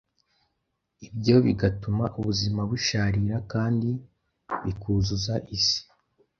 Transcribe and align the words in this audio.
ibyo 1.07 1.35
bigatuma 1.45 2.05
ubuzima 2.19 2.61
busharira 2.69 3.37
kandi 3.51 3.89
bikuzuza 4.63 5.33
isi 5.57 5.81